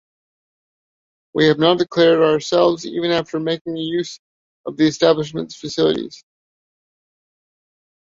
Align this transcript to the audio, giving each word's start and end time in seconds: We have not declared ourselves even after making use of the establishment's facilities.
We 1.35 1.45
have 1.45 1.59
not 1.59 1.77
declared 1.77 2.21
ourselves 2.21 2.87
even 2.87 3.11
after 3.11 3.39
making 3.39 3.77
use 3.77 4.19
of 4.65 4.75
the 4.75 4.85
establishment's 4.87 5.55
facilities. 5.55 6.23